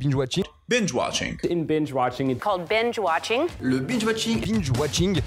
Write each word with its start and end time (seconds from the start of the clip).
Binge 0.00 0.14
watching. 0.14 0.44
Binge 0.66 0.94
watching. 0.94 1.38
In 1.50 1.66
binge 1.66 1.92
watching, 1.92 2.30
it's 2.30 2.42
called 2.42 2.66
binge 2.66 2.98
watching. 2.98 3.48
Le 3.60 3.80
binge 3.80 4.02
watching. 4.02 4.40
Binge 4.40 4.70
watching. 4.78 5.20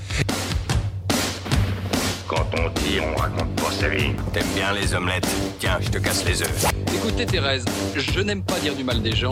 Quand 2.28 2.48
on 2.58 2.70
dit, 2.82 3.00
on 3.00 3.14
raconte 3.16 3.56
pas 3.58 3.70
sa 3.70 3.90
vie. 3.90 4.16
T'aimes 4.34 4.48
bien 4.56 4.74
les 4.74 4.96
omelettes 4.96 5.28
Tiens, 5.60 5.78
je 5.80 5.90
te 5.90 6.00
casse 6.00 6.26
les 6.26 6.42
œufs. 6.42 6.66
Écoutez 6.92 7.28
Thérèse, 7.28 7.66
je 7.96 8.20
n'aime 8.22 8.42
pas 8.44 8.58
dire 8.62 8.76
du 8.76 8.84
mal 8.84 9.00
des 9.04 9.16
gens, 9.16 9.30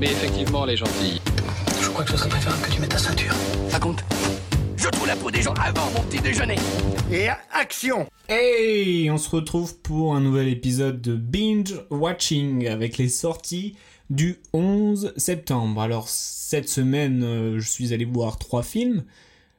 mais 0.00 0.06
effectivement 0.06 0.64
elle 0.64 0.72
est 0.72 0.76
gentille. 0.78 1.20
Je 1.80 1.88
crois 1.90 2.02
que 2.02 2.10
ce 2.10 2.16
serait 2.16 2.30
préférable 2.30 2.62
que 2.62 2.72
tu 2.72 2.80
mettes 2.80 2.90
ta 2.90 2.98
ceinture. 2.98 3.34
Ça 3.68 3.78
compte 3.78 4.02
Je 4.76 4.88
trouve 4.88 5.06
la 5.06 5.14
peau 5.14 5.30
des 5.30 5.42
gens 5.42 5.54
avant 5.64 5.88
mon 5.94 6.00
petit 6.00 6.20
déjeuner. 6.20 6.56
Et 7.12 7.28
action 7.52 8.08
Hey 8.28 9.08
On 9.12 9.16
se 9.16 9.30
retrouve 9.30 9.78
pour 9.78 10.16
un 10.16 10.20
nouvel 10.20 10.48
épisode 10.48 11.00
de 11.00 11.14
Binge 11.14 11.80
Watching 11.90 12.66
avec 12.66 12.98
les 12.98 13.08
sorties 13.08 13.76
du 14.10 14.36
11 14.52 15.12
septembre. 15.16 15.80
Alors 15.80 16.08
cette 16.08 16.68
semaine, 16.68 17.22
euh, 17.22 17.60
je 17.60 17.68
suis 17.68 17.92
allé 17.92 18.04
voir 18.04 18.38
trois 18.38 18.62
films. 18.62 19.04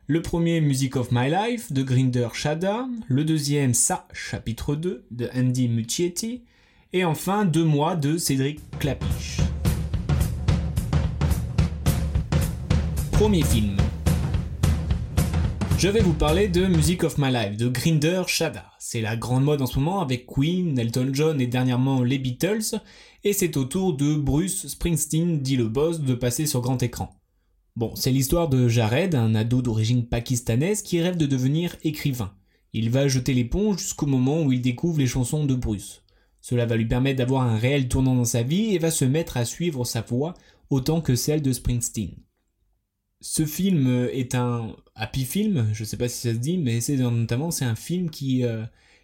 Le 0.07 0.21
premier, 0.21 0.61
Music 0.61 0.95
of 0.95 1.11
My 1.11 1.29
Life, 1.29 1.73
de 1.73 1.83
Grinder 1.83 2.29
Shada. 2.33 2.87
Le 3.07 3.25
deuxième, 3.25 3.73
Sa, 3.73 4.07
chapitre 4.13 4.75
2, 4.75 5.05
de 5.11 5.29
Andy 5.35 5.67
Muccietti. 5.67 6.43
Et 6.93 7.03
enfin, 7.03 7.43
Deux 7.43 7.65
mois 7.65 7.95
de 7.95 8.17
Cédric 8.17 8.61
Clapiche. 8.79 9.39
Premier 13.11 13.43
film. 13.43 13.75
Je 15.77 15.89
vais 15.89 16.01
vous 16.01 16.13
parler 16.13 16.47
de 16.47 16.65
Music 16.65 17.03
of 17.03 17.19
My 17.19 17.31
Life 17.31 17.55
de 17.55 17.67
Grinder 17.67 18.23
Shada. 18.25 18.65
C'est 18.79 18.99
la 18.99 19.15
grande 19.15 19.43
mode 19.43 19.61
en 19.61 19.67
ce 19.67 19.77
moment 19.77 20.01
avec 20.01 20.25
Queen, 20.25 20.77
Elton 20.79 21.11
John 21.13 21.39
et 21.39 21.45
dernièrement 21.45 22.01
les 22.01 22.17
Beatles, 22.17 22.81
et 23.23 23.31
c'est 23.31 23.57
au 23.57 23.63
tour 23.63 23.95
de 23.95 24.15
Bruce 24.15 24.65
Springsteen, 24.65 25.39
dit 25.39 25.55
le 25.55 25.67
boss, 25.67 25.99
de 25.99 26.15
passer 26.15 26.47
sur 26.47 26.61
grand 26.61 26.81
écran. 26.81 27.15
Bon, 27.75 27.95
c'est 27.95 28.09
l'histoire 28.09 28.49
de 28.49 28.67
Jared, 28.67 29.13
un 29.13 29.35
ado 29.35 29.61
d'origine 29.61 30.07
pakistanaise 30.07 30.81
qui 30.81 30.99
rêve 30.99 31.15
de 31.15 31.27
devenir 31.27 31.75
écrivain. 31.83 32.33
Il 32.73 32.89
va 32.89 33.07
jeter 33.07 33.35
l'éponge 33.35 33.77
jusqu'au 33.77 34.07
moment 34.07 34.41
où 34.41 34.51
il 34.51 34.61
découvre 34.61 34.97
les 34.97 35.05
chansons 35.05 35.45
de 35.45 35.53
Bruce. 35.53 36.01
Cela 36.41 36.65
va 36.65 36.75
lui 36.75 36.87
permettre 36.87 37.19
d'avoir 37.19 37.43
un 37.43 37.57
réel 37.57 37.87
tournant 37.87 38.15
dans 38.15 38.25
sa 38.25 38.41
vie 38.41 38.73
et 38.73 38.79
va 38.79 38.89
se 38.89 39.05
mettre 39.05 39.37
à 39.37 39.45
suivre 39.45 39.85
sa 39.85 40.01
voie 40.01 40.33
autant 40.71 41.01
que 41.01 41.13
celle 41.13 41.43
de 41.43 41.53
Springsteen. 41.53 42.15
Ce 43.21 43.45
film 43.45 44.07
est 44.11 44.35
un 44.35 44.75
happy 44.95 45.25
film, 45.25 45.69
je 45.73 45.83
sais 45.83 45.97
pas 45.97 46.07
si 46.07 46.21
ça 46.27 46.33
se 46.33 46.39
dit, 46.39 46.57
mais 46.57 46.81
c'est 46.81 46.97
notamment 46.97 47.51
c'est 47.51 47.65
un 47.65 47.75
film 47.75 48.09
qui 48.09 48.43
euh, 48.43 48.63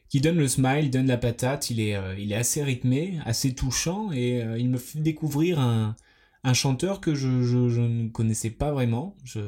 qui 0.09 0.22
donne 0.22 0.38
le 0.38 0.47
smile, 0.47 0.92
donne 0.92 1.08
la 1.08 1.17
patate. 1.17 1.70
Il 1.72 1.80
est 1.80 1.95
euh, 1.95 2.16
il 2.20 2.31
est 2.31 2.36
assez 2.36 2.64
rythmé, 2.64 3.20
assez 3.25 3.55
touchant 3.55 4.11
et 4.11 4.44
euh, 4.44 4.59
il 4.59 4.70
me 4.70 4.78
fait 4.78 5.00
découvrir 5.00 5.59
un 5.59 5.95
un 6.44 6.53
chanteur 6.53 7.00
que 7.00 7.16
je, 7.16 7.42
je, 7.44 7.81
ne 7.81 8.09
connaissais 8.09 8.50
pas 8.50 8.72
vraiment. 8.72 9.16
Je, 9.23 9.39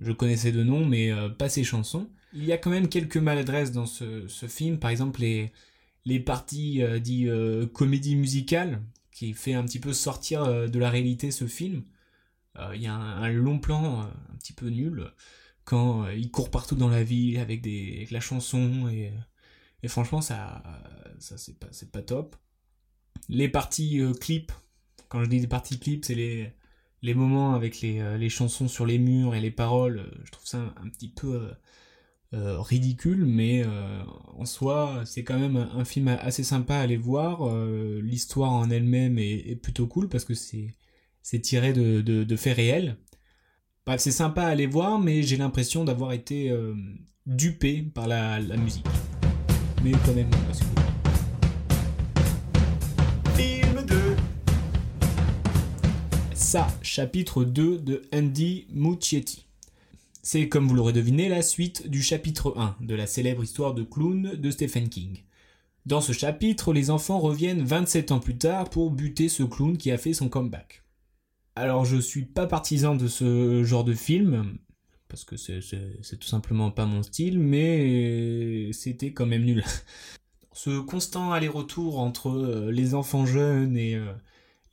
je 0.00 0.12
connaissais 0.12 0.52
de 0.52 0.62
nom, 0.62 0.84
mais 0.86 1.10
euh, 1.10 1.28
pas 1.28 1.48
ses 1.48 1.64
chansons. 1.64 2.08
Il 2.32 2.44
y 2.44 2.52
a 2.52 2.58
quand 2.58 2.70
même 2.70 2.88
quelques 2.88 3.16
maladresses 3.16 3.72
dans 3.72 3.86
ce, 3.86 4.26
film. 4.48 4.78
Par 4.78 4.90
exemple, 4.90 5.20
les, 5.20 5.52
les 6.04 6.20
parties 6.20 6.82
euh, 6.82 6.98
dites 6.98 7.28
euh, 7.28 7.66
comédie 7.66 8.16
musicale, 8.16 8.80
qui 9.12 9.32
fait 9.32 9.54
un 9.54 9.64
petit 9.64 9.80
peu 9.80 9.92
sortir 9.92 10.44
euh, 10.44 10.68
de 10.68 10.78
la 10.78 10.90
réalité 10.90 11.30
ce 11.30 11.46
film. 11.46 11.82
Euh, 12.56 12.72
il 12.74 12.82
y 12.82 12.86
a 12.86 12.94
un, 12.94 13.28
long 13.30 13.58
plan 13.58 14.02
un 14.02 14.36
petit 14.38 14.52
peu 14.52 14.68
nul 14.68 15.12
quand 15.64 16.08
il 16.08 16.30
court 16.30 16.50
partout 16.50 16.76
dans 16.76 16.88
la 16.88 17.02
ville 17.02 17.38
avec, 17.38 17.62
des, 17.62 17.94
avec 17.96 18.10
la 18.10 18.20
chanson 18.20 18.88
et, 18.88 19.12
franchement 19.88 20.20
ça, 20.20 20.62
ça 21.18 21.36
c'est 21.38 21.58
pas, 21.58 21.68
pas 21.92 22.02
top. 22.02 22.36
Les 23.28 23.48
parties 23.48 24.00
clips 24.20 24.52
quand 25.14 25.22
je 25.22 25.28
dis 25.28 25.40
des 25.40 25.46
parties 25.46 25.78
clips, 25.78 26.04
c'est 26.04 26.16
les, 26.16 26.50
les 27.02 27.14
moments 27.14 27.54
avec 27.54 27.80
les, 27.80 28.00
euh, 28.00 28.16
les, 28.18 28.28
chansons 28.28 28.66
sur 28.66 28.84
les 28.84 28.98
murs 28.98 29.36
et 29.36 29.40
les 29.40 29.52
paroles. 29.52 30.10
Je 30.24 30.32
trouve 30.32 30.46
ça 30.46 30.74
un, 30.82 30.88
petit 30.88 31.08
peu 31.08 31.34
euh, 31.34 31.52
euh, 32.34 32.60
ridicule, 32.60 33.24
mais 33.24 33.62
euh, 33.64 34.02
en 34.36 34.44
soi, 34.44 35.02
c'est 35.04 35.22
quand 35.22 35.38
même 35.38 35.56
un, 35.56 35.84
film 35.84 36.08
assez 36.08 36.42
sympa 36.42 36.76
à 36.76 36.80
aller 36.80 36.96
voir. 36.96 37.48
Euh, 37.48 38.00
l'histoire 38.02 38.52
en 38.52 38.70
elle-même 38.70 39.18
est, 39.18 39.54
plutôt 39.62 39.86
cool 39.86 40.08
parce 40.08 40.24
que 40.24 40.34
c'est, 40.34 40.74
c'est 41.24 41.40
tiré 41.40 41.72
de, 41.72 42.02
de, 42.02 42.22
de, 42.22 42.36
faits 42.36 42.54
réels. 42.54 42.98
Bref, 43.86 44.00
c'est 44.00 44.12
sympa 44.12 44.42
à 44.42 44.48
aller 44.48 44.66
voir, 44.66 45.00
mais 45.00 45.22
j'ai 45.22 45.38
l'impression 45.38 45.82
d'avoir 45.82 46.12
été 46.12 46.50
euh, 46.50 46.74
dupé 47.26 47.82
par 47.82 48.06
la, 48.06 48.38
la, 48.38 48.58
musique. 48.58 48.86
Mais 49.82 49.92
quand 50.04 50.12
même, 50.14 50.30
c'est 50.52 50.64
cool. 50.64 50.74
Ça, 56.34 56.68
chapitre 56.82 57.42
2 57.42 57.78
de 57.78 58.02
Andy 58.12 58.66
Muccietti. 58.70 59.46
C'est, 60.22 60.48
comme 60.48 60.68
vous 60.68 60.74
l'aurez 60.74 60.92
deviné, 60.92 61.28
la 61.28 61.42
suite 61.42 61.88
du 61.88 62.02
chapitre 62.02 62.54
1 62.56 62.76
de 62.80 62.94
la 62.94 63.06
célèbre 63.06 63.42
histoire 63.42 63.74
de 63.74 63.82
clown 63.82 64.36
de 64.36 64.50
Stephen 64.50 64.88
King. 64.88 65.22
Dans 65.86 66.00
ce 66.00 66.12
chapitre, 66.12 66.72
les 66.72 66.90
enfants 66.90 67.18
reviennent 67.18 67.64
27 67.64 68.12
ans 68.12 68.20
plus 68.20 68.36
tard 68.36 68.68
pour 68.70 68.90
buter 68.90 69.28
ce 69.28 69.42
clown 69.42 69.76
qui 69.76 69.90
a 69.90 69.98
fait 69.98 70.12
son 70.12 70.28
comeback. 70.28 70.83
Alors 71.56 71.84
je 71.84 71.96
suis 71.96 72.24
pas 72.24 72.46
partisan 72.46 72.94
de 72.94 73.08
ce 73.08 73.62
genre 73.64 73.84
de 73.84 73.94
film, 73.94 74.58
parce 75.08 75.24
que 75.24 75.36
c'est 75.36 75.60
tout 76.18 76.26
simplement 76.26 76.70
pas 76.70 76.86
mon 76.86 77.02
style, 77.02 77.38
mais 77.38 78.70
c'était 78.72 79.12
quand 79.12 79.26
même 79.26 79.44
nul. 79.44 79.64
ce 80.52 80.80
constant 80.80 81.32
aller-retour 81.32 81.98
entre 81.98 82.68
les 82.70 82.94
enfants 82.94 83.26
jeunes 83.26 83.76
et 83.76 84.00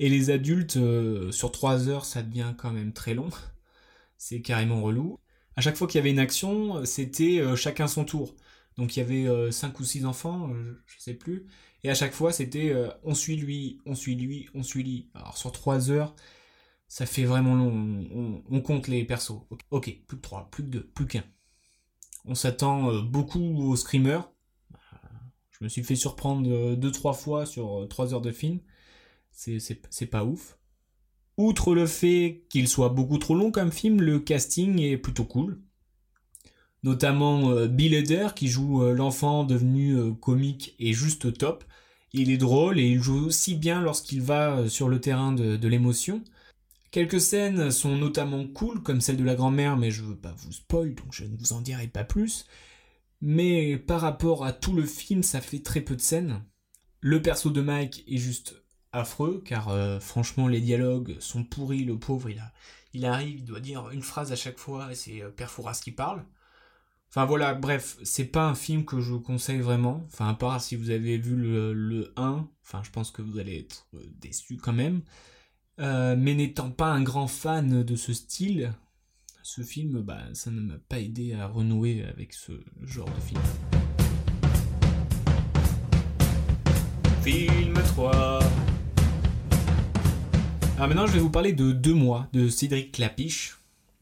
et 0.02 0.10
les 0.10 0.32
adultes, 0.32 0.78
euh, 0.78 1.32
sur 1.32 1.52
3 1.52 1.88
heures, 1.88 2.06
ça 2.06 2.24
devient 2.24 2.56
quand 2.58 2.72
même 2.72 2.92
très 2.92 3.14
long. 3.14 3.30
C'est 4.18 4.42
carrément 4.42 4.82
relou. 4.82 5.20
À 5.56 5.62
chaque 5.62 5.76
fois 5.78 5.88
qu'il 5.88 6.00
y 6.00 6.02
avait 6.02 6.10
une 6.10 6.20
action, 6.20 6.84
c'était 6.86 7.40
euh, 7.40 7.56
chacun 7.56 7.88
son 7.88 8.04
tour. 8.04 8.34
Donc 8.78 8.96
il 8.96 9.00
y 9.00 9.04
avait 9.04 9.28
euh, 9.28 9.52
5 9.52 9.80
ou 9.80 9.84
6 9.84 10.06
enfants, 10.06 10.50
euh, 10.54 10.82
je 10.88 11.00
sais 11.00 11.14
plus. 11.14 11.46
Et 11.84 11.90
à 11.92 11.94
chaque 11.94 12.14
fois, 12.14 12.32
c'était 12.34 12.72
euh, 12.72 12.90
on 13.04 13.14
suit 13.14 13.36
lui, 13.36 13.80
on 13.86 13.94
suit 13.94 14.16
lui, 14.16 14.50
on 14.56 14.64
suit 14.64 14.84
lui. 14.84 15.10
Alors 15.14 15.38
sur 15.38 15.52
3 15.52 15.92
heures, 15.92 16.16
ça 16.92 17.06
fait 17.06 17.24
vraiment 17.24 17.56
long. 17.56 18.42
On, 18.50 18.62
compte 18.62 18.88
les 18.88 19.06
persos. 19.06 19.42
Ok, 19.70 19.96
plus 20.08 20.18
que 20.18 20.22
3, 20.22 20.50
plus 20.52 20.64
que 20.64 20.70
2, 20.70 20.84
plus 20.94 21.08
qu'un. 21.08 21.24
On 22.26 22.36
s'attend 22.36 22.92
euh, 22.92 23.02
beaucoup 23.02 23.40
aux 23.40 23.76
screamers. 23.76 24.30
Je 25.52 25.64
me 25.64 25.70
suis 25.70 25.84
fait 25.84 25.96
surprendre 25.96 26.76
2-3 26.76 27.16
fois 27.16 27.46
sur 27.46 27.88
3 27.90 28.14
heures 28.14 28.22
de 28.22 28.32
film 28.32 28.60
c'est 29.32 30.06
pas 30.10 30.24
ouf. 30.24 30.58
Outre 31.38 31.74
le 31.74 31.88
fait 31.88 32.44
qu'il 32.50 32.68
soit 32.68 32.90
beaucoup 32.90 33.18
trop 33.18 33.36
long 33.36 33.52
comme 33.52 33.72
film, 33.72 34.02
le 34.02 34.20
casting 34.20 34.80
est 34.80 34.98
plutôt 34.98 35.26
cool. 35.26 35.62
Notamment 36.84 37.52
euh, 37.52 37.68
Bill 37.68 37.96
Hader 37.96 38.30
qui 38.36 38.48
joue 38.48 38.84
euh, 38.84 38.94
l'enfant 38.94 39.44
devenu 39.44 39.96
euh, 39.96 40.12
comique 40.14 40.76
et 40.80 40.94
juste 40.94 41.38
top. 41.38 41.64
Il 42.14 42.30
est 42.30 42.38
drôle 42.38 42.80
et 42.80 42.88
il 42.90 43.02
joue 43.02 43.26
aussi 43.26 43.56
bien 43.56 43.82
lorsqu'il 43.82 44.22
va 44.22 44.68
sur 44.68 44.90
le 44.90 45.00
terrain 45.00 45.32
de 45.32 45.68
l'émotion. 45.68 46.22
Quelques 46.92 47.22
scènes 47.22 47.72
sont 47.72 47.96
notamment 47.98 48.46
cool, 48.48 48.84
comme 48.84 49.02
celle 49.02 49.18
de 49.18 49.24
la 49.24 49.36
grand-mère, 49.36 49.78
mais 49.78 49.92
je 49.92 50.04
veux 50.04 50.18
pas 50.18 50.34
vous 50.38 50.52
spoil, 50.52 50.94
donc 50.94 51.14
je 51.14 51.24
ne 51.24 51.38
vous 51.38 51.54
en 51.54 51.62
dirai 51.62 51.88
pas 51.88 52.04
plus. 52.04 52.46
Mais 53.22 53.78
par 53.78 54.02
rapport 54.02 54.46
à 54.46 54.52
tout 54.52 54.74
le 54.74 54.86
film, 54.86 55.24
ça 55.24 55.42
fait 55.42 55.64
très 55.64 55.82
peu 55.82 55.96
de 55.96 56.02
scènes. 56.02 56.44
Le 57.00 57.22
perso 57.22 57.50
de 57.50 57.62
Mike 57.62 58.04
est 58.08 58.18
juste 58.18 58.62
affreux 58.94 59.42
car 59.46 59.70
euh, 59.70 60.00
franchement 60.00 60.48
les 60.48 60.60
dialogues 60.60 61.16
sont 61.20 61.44
pourris 61.44 61.84
le 61.84 61.98
pauvre 61.98 62.30
il 62.30 62.40
a 62.40 62.52
il 62.94 63.06
arrive 63.06 63.40
il 63.40 63.46
doit 63.46 63.60
dire 63.60 63.90
une 63.92 64.02
phrase 64.02 64.32
à 64.32 64.36
chaque 64.36 64.58
fois 64.58 64.92
et 64.92 64.96
c'est 64.96 65.22
euh, 65.22 65.30
Père 65.30 65.50
Fouras 65.50 65.80
qui 65.82 65.92
parle 65.92 66.26
enfin 67.10 67.26
voilà 67.26 67.54
bref 67.54 67.98
c'est 68.04 68.26
pas 68.26 68.46
un 68.46 68.56
film 68.56 68.84
que 68.84 69.00
je 69.00 69.12
vous 69.14 69.22
conseille 69.22 69.62
vraiment 69.62 70.04
enfin 70.08 70.28
à 70.28 70.34
part 70.34 70.60
si 70.60 70.76
vous 70.76 70.90
avez 70.90 71.18
vu 71.18 71.36
le, 71.36 71.74
le 71.74 72.14
1 72.18 72.48
enfin 72.64 72.82
je 72.84 72.92
pense 72.92 73.12
que 73.12 73.22
vous 73.22 73.40
allez 73.40 73.60
être 73.60 73.88
euh, 73.94 74.04
déçu 74.20 74.58
quand 74.58 74.74
même 74.74 75.02
euh, 75.82 76.16
mais 76.18 76.34
n'étant 76.34 76.72
pas 76.72 76.88
un 76.88 77.02
grand 77.02 77.28
fan 77.28 77.84
de 77.84 77.96
ce 77.96 78.14
style 78.14 78.74
ce 79.44 79.62
film 79.62 80.02
bah 80.02 80.22
ça 80.34 80.52
ne 80.52 80.62
m'a 80.62 80.78
pas 80.88 81.00
aidé 81.00 81.34
à 81.34 81.48
renouer 81.48 82.06
avec 82.06 82.34
ce 82.34 82.54
genre 82.84 83.10
de 83.10 83.22
film 83.22 83.42
Film 87.24 87.74
3 87.74 88.40
alors 90.82 90.90
maintenant, 90.90 91.06
je 91.06 91.12
vais 91.12 91.20
vous 91.20 91.30
parler 91.30 91.54
de 91.54 91.74
Deux 91.74 91.94
mois 91.94 92.28
de 92.34 92.50
Cédric 92.50 92.94
Clapiche. 92.94 93.60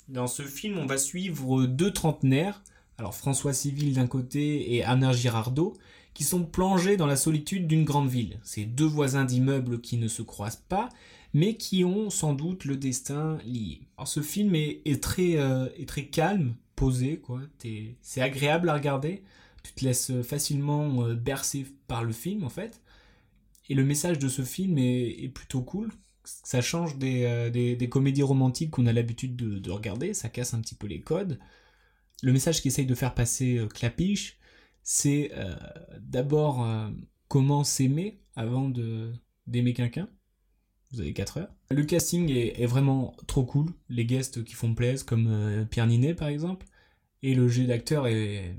Dans 0.07 0.27
ce 0.27 0.43
film, 0.43 0.77
on 0.77 0.85
va 0.85 0.97
suivre 0.97 1.65
deux 1.65 1.91
trentenaires, 1.91 2.63
alors 2.97 3.13
François 3.13 3.51
Civil 3.51 3.95
d'un 3.95 4.07
côté 4.07 4.73
et 4.75 4.85
Anna 4.85 5.11
Girardot, 5.11 5.73
qui 6.13 6.23
sont 6.23 6.45
plongés 6.45 6.95
dans 6.95 7.05
la 7.05 7.17
solitude 7.17 7.67
d'une 7.67 7.83
grande 7.83 8.07
ville. 8.07 8.39
C'est 8.43 8.63
deux 8.63 8.85
voisins 8.85 9.25
d'immeubles 9.25 9.81
qui 9.81 9.97
ne 9.97 10.07
se 10.07 10.21
croisent 10.21 10.63
pas, 10.69 10.87
mais 11.33 11.55
qui 11.55 11.85
ont 11.85 12.09
sans 12.09 12.33
doute 12.33 12.65
le 12.65 12.77
destin 12.77 13.37
lié. 13.45 13.81
Alors 13.97 14.07
ce 14.07 14.21
film 14.21 14.55
est, 14.55 14.81
euh, 15.19 15.69
très 15.85 16.05
calme, 16.05 16.55
posé, 16.75 17.19
quoi. 17.19 17.41
C'est 18.01 18.21
agréable 18.21 18.69
à 18.69 18.75
regarder. 18.75 19.23
Tu 19.63 19.73
te 19.73 19.85
laisses 19.85 20.21
facilement 20.23 21.05
euh, 21.05 21.15
bercer 21.15 21.65
par 21.87 22.03
le 22.03 22.13
film, 22.13 22.43
en 22.43 22.49
fait. 22.49 22.81
Et 23.69 23.75
le 23.75 23.83
message 23.83 24.17
de 24.17 24.27
ce 24.29 24.41
film 24.41 24.77
est, 24.77 25.29
plutôt 25.33 25.61
cool 25.61 25.91
ça 26.43 26.61
change 26.61 26.97
des, 26.97 27.49
des, 27.49 27.89
comédies 27.89 28.21
romantiques 28.21 28.69
qu'on 28.69 28.85
a 28.85 28.93
l'habitude 28.93 29.35
de, 29.35 29.57
de, 29.57 29.71
regarder, 29.71 30.13
ça 30.13 30.29
casse 30.29 30.53
un 30.53 30.61
petit 30.61 30.75
peu 30.75 30.85
les 30.85 31.01
codes. 31.01 31.39
Le 32.21 32.31
message 32.31 32.61
qu'essaye 32.61 32.85
de 32.85 32.93
faire 32.93 33.15
passer 33.15 33.65
Clapiche, 33.73 34.37
c'est 34.83 35.31
d'abord 35.99 36.67
comment 37.27 37.63
s'aimer 37.63 38.21
avant 38.35 38.69
d'aimer 39.47 39.73
quelqu'un. 39.73 40.07
Vous 40.91 41.01
avez 41.01 41.13
4 41.13 41.37
heures. 41.37 41.53
Le 41.69 41.83
casting 41.83 42.29
est, 42.31 42.65
vraiment 42.65 43.15
trop 43.27 43.43
cool. 43.43 43.71
Les 43.89 44.05
guests 44.05 44.43
qui 44.43 44.55
font 44.55 44.73
plaisir, 44.73 45.05
comme 45.05 45.67
Pierre 45.69 45.85
Ninet 45.87 46.15
par 46.15 46.29
exemple. 46.29 46.65
Et 47.21 47.35
le 47.35 47.47
jeu 47.47 47.65
d'acteur 47.65 48.07
est. 48.07 48.55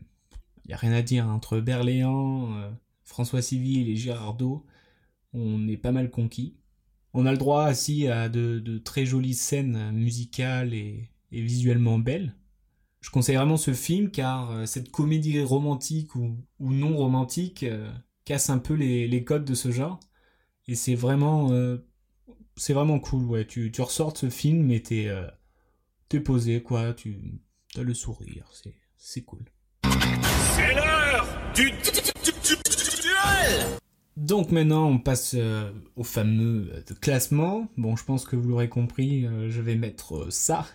Il 0.64 0.68
n'y 0.68 0.74
a 0.74 0.76
rien 0.76 0.92
à 0.92 1.02
dire. 1.02 1.26
Entre 1.26 1.58
Berléand, 1.58 2.54
François 3.02 3.42
Civil 3.42 3.88
et 3.88 3.96
Girardot, 3.96 4.64
on 5.32 5.66
est 5.66 5.76
pas 5.76 5.90
mal 5.90 6.10
conquis. 6.10 6.54
On 7.12 7.26
a 7.26 7.32
le 7.32 7.38
droit 7.38 7.70
aussi 7.70 8.06
à 8.06 8.28
de, 8.28 8.78
très 8.78 9.04
jolies 9.04 9.34
scènes 9.34 9.90
musicales 9.92 10.74
et, 10.74 11.10
visuellement 11.32 11.98
belles. 11.98 12.34
Je 13.00 13.10
conseille 13.10 13.36
vraiment 13.36 13.56
ce 13.56 13.72
film 13.72 14.10
car 14.10 14.50
euh, 14.50 14.66
cette 14.66 14.90
comédie 14.90 15.40
romantique 15.40 16.14
ou, 16.16 16.36
non 16.60 16.96
romantique 16.96 17.62
euh, 17.62 17.90
casse 18.24 18.50
un 18.50 18.58
peu 18.58 18.74
les, 18.74 19.24
codes 19.24 19.44
de 19.44 19.54
ce 19.54 19.70
genre. 19.70 20.00
Et 20.66 20.74
c'est 20.74 20.94
vraiment, 20.94 21.50
euh, 21.52 21.78
c'est 22.60 22.72
vraiment 22.72 22.98
cool. 22.98 23.24
Ouais. 23.24 23.46
Tu, 23.46 23.72
tu 23.72 23.80
ressors 23.82 24.12
de 24.12 24.18
ce 24.18 24.30
film 24.30 24.70
et 24.70 24.82
t'es, 24.82 25.08
es 26.12 26.20
posé, 26.20 26.62
quoi. 26.62 26.94
Tu 26.94 27.16
as 27.76 27.82
le 27.82 27.94
sourire. 27.94 28.50
C'est 28.96 29.22
cool. 29.22 29.44
C'est 29.82 30.74
l'heure 30.74 31.26
du 31.54 31.72
donc 34.16 34.52
maintenant 34.52 34.86
on 34.86 34.98
passe 34.98 35.34
euh, 35.34 35.72
au 35.96 36.04
fameux 36.04 36.70
euh, 36.74 36.94
classement. 37.00 37.68
Bon 37.78 37.96
je 37.96 38.04
pense 38.04 38.24
que 38.26 38.36
vous 38.36 38.50
l'aurez 38.50 38.68
compris, 38.68 39.24
euh, 39.24 39.50
je 39.50 39.62
vais 39.62 39.76
mettre 39.76 40.30
ça 40.30 40.66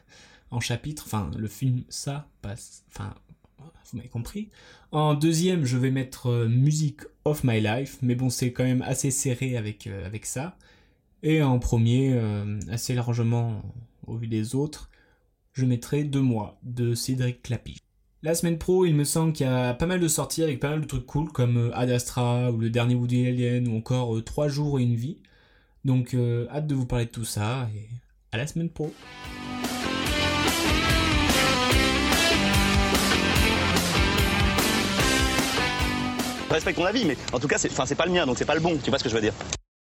en 0.49 0.59
chapitre, 0.59 1.03
enfin 1.05 1.29
le 1.37 1.47
film 1.47 1.83
ça 1.87 2.27
passe, 2.41 2.83
enfin 2.89 3.13
vous 3.59 3.97
m'avez 3.97 4.09
compris. 4.09 4.49
En 4.91 5.13
deuxième 5.13 5.63
je 5.63 5.77
vais 5.77 5.91
mettre 5.91 6.47
Music 6.47 7.01
of 7.23 7.43
My 7.43 7.61
Life, 7.61 7.97
mais 8.01 8.15
bon 8.15 8.31
c'est 8.31 8.51
quand 8.51 8.63
même 8.63 8.81
assez 8.81 9.11
serré 9.11 9.57
avec, 9.57 9.87
avec 9.87 10.25
ça. 10.25 10.57
Et 11.23 11.41
en 11.41 11.59
premier, 11.59 12.19
assez 12.69 12.93
largement 12.93 13.61
au 14.05 14.15
vu 14.15 14.27
des 14.27 14.55
autres, 14.55 14.89
je 15.53 15.65
mettrai 15.65 16.03
Deux 16.03 16.21
mois 16.21 16.59
de 16.63 16.93
Cédric 16.93 17.41
Clapy. 17.41 17.77
La 18.25 18.33
semaine 18.33 18.57
pro, 18.57 18.85
il 18.85 18.95
me 18.95 19.03
semble 19.03 19.33
qu'il 19.33 19.45
y 19.45 19.49
a 19.49 19.75
pas 19.75 19.85
mal 19.85 19.99
de 19.99 20.07
sorties 20.07 20.41
avec 20.41 20.59
pas 20.59 20.71
mal 20.71 20.81
de 20.81 20.87
trucs 20.87 21.05
cool 21.05 21.31
comme 21.31 21.57
euh, 21.57 21.77
Ad 21.77 21.91
Astra 21.91 22.51
ou 22.51 22.57
le 22.57 22.71
dernier 22.71 22.95
Woody 22.95 23.27
Alien 23.27 23.67
ou 23.67 23.77
encore 23.77 24.23
3 24.23 24.45
euh, 24.45 24.49
jours 24.49 24.79
et 24.79 24.81
une 24.81 24.95
vie. 24.95 25.21
Donc 25.83 26.15
euh, 26.15 26.47
hâte 26.49 26.65
de 26.65 26.73
vous 26.73 26.87
parler 26.87 27.05
de 27.05 27.11
tout 27.11 27.23
ça 27.23 27.69
et 27.75 27.87
à 28.31 28.37
la 28.37 28.47
semaine 28.47 28.69
pro. 28.69 28.91
Respecte 36.49 36.79
ton 36.79 36.85
avis, 36.85 37.05
mais 37.05 37.17
en 37.31 37.39
tout 37.39 37.47
cas, 37.47 37.59
c'est 37.59 37.95
pas 37.95 38.05
le 38.07 38.11
mien, 38.11 38.25
donc 38.25 38.39
c'est 38.39 38.45
pas 38.45 38.55
le 38.55 38.61
bon. 38.61 38.75
Tu 38.83 38.89
vois 38.89 38.97
ce 38.97 39.03
que 39.03 39.09
je 39.11 39.15
veux 39.15 39.21
dire 39.21 39.35